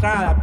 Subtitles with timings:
[0.00, 0.34] patada,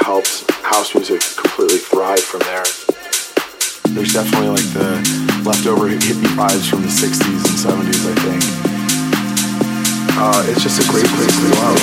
[0.00, 2.64] helps house music completely thrive from there.
[3.94, 5.02] There's definitely like the
[5.44, 8.42] leftover hippie vibes from the 60s and 70s, I think.
[10.16, 11.78] Uh, it's just a great place to go out.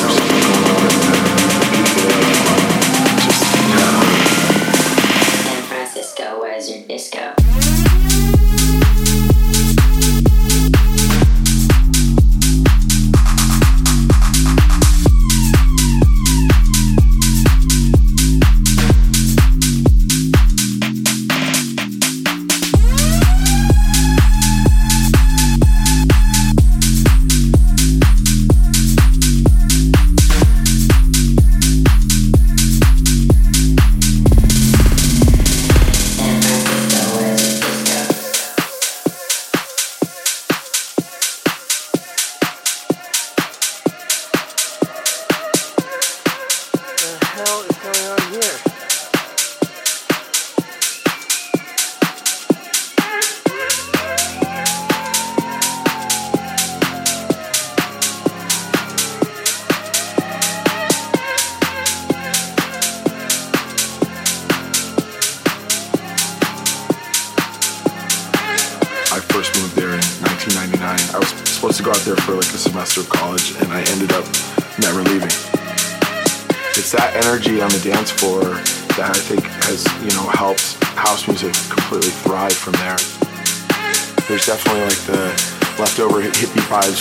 [5.44, 7.49] San Francisco, where's your disco?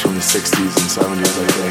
[0.00, 1.67] From the 60s and 70s, I think.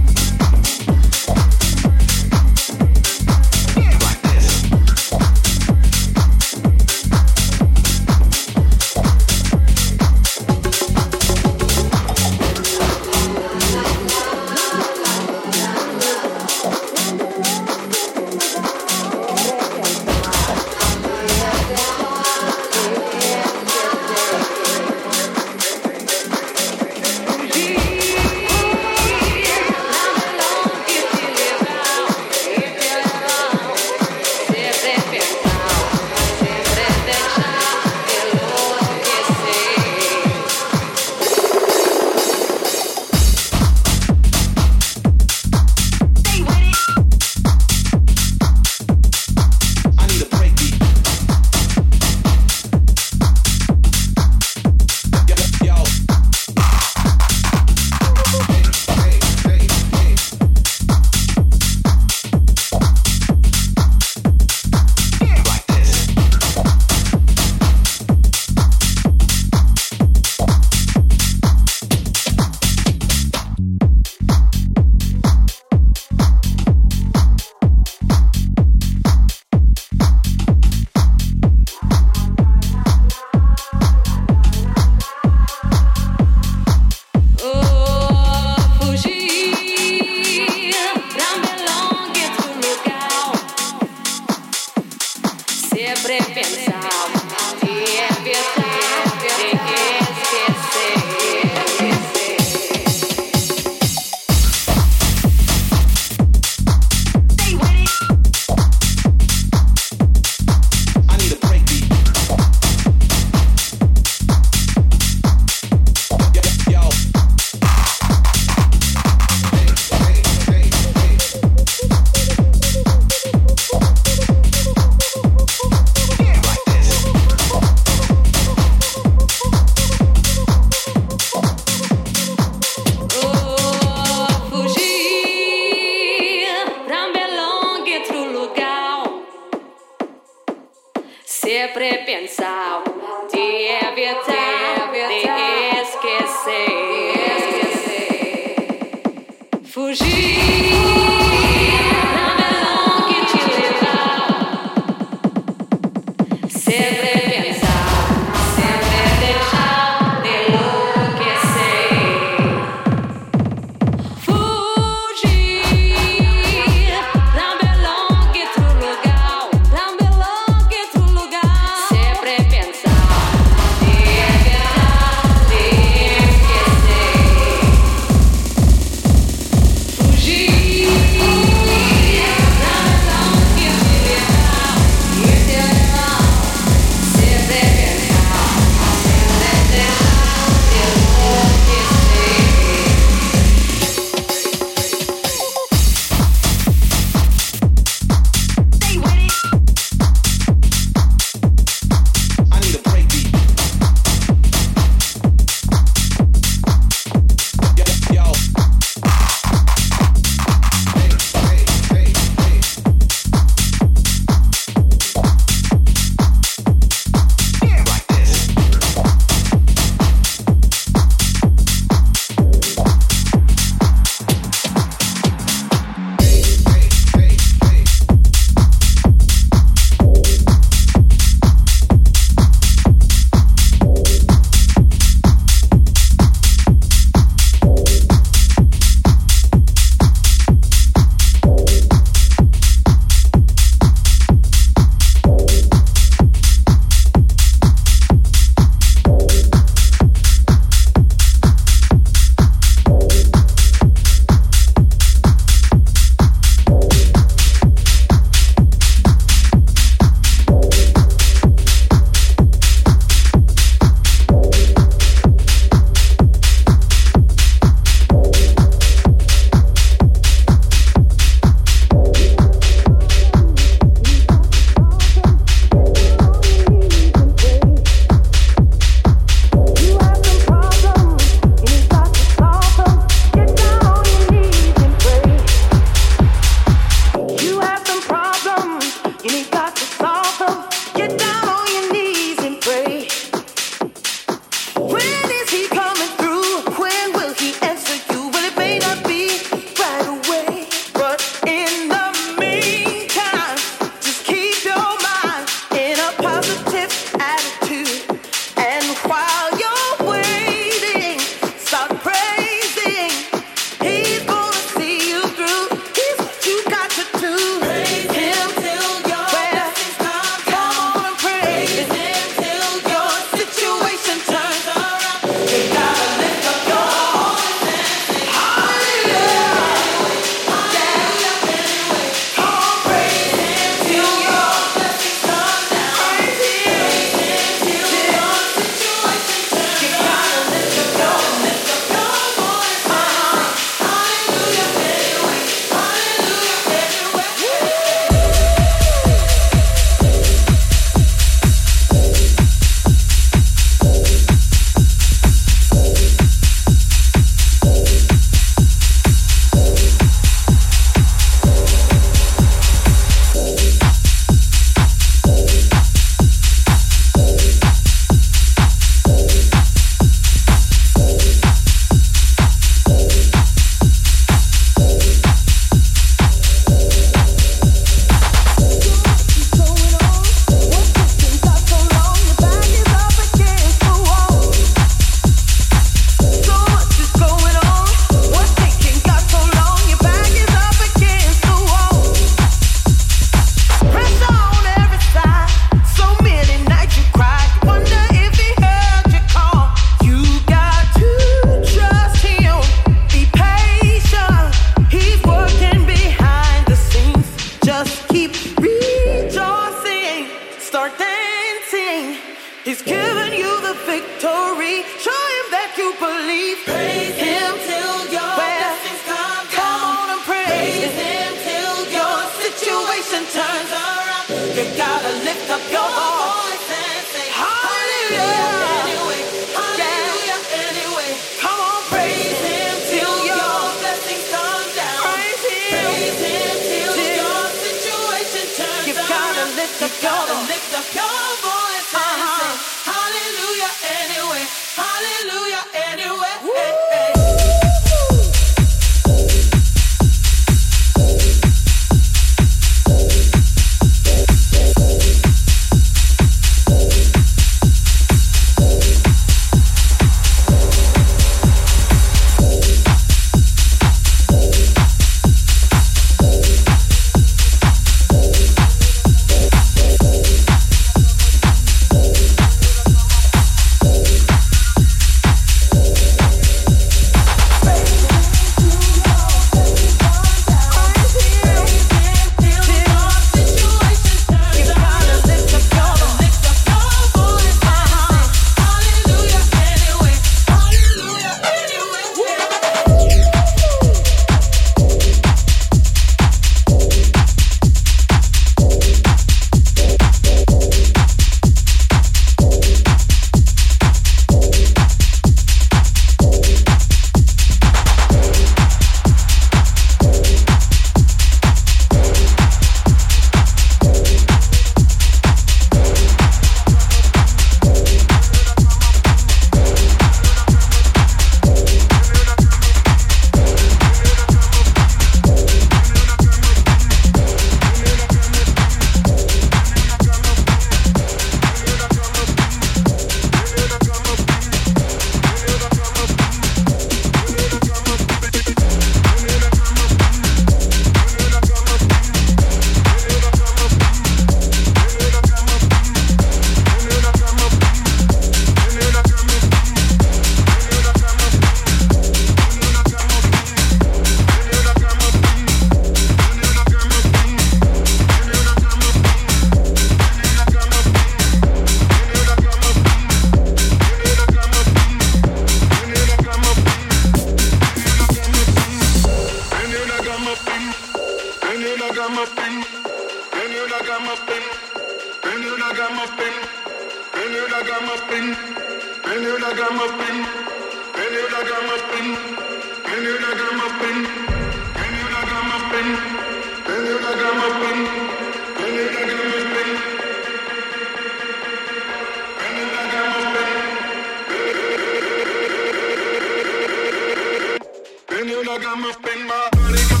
[598.51, 600.00] I got my thing, my body.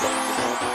[0.00, 0.71] Moving.